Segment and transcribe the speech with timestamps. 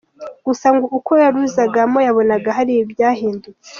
[0.45, 3.59] Gusa ngo uko yaruzagamo yabonaga hari ibyahindutse.